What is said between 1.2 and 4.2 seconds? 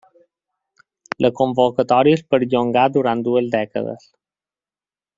La convocatòria es perllongà durant dues dècades.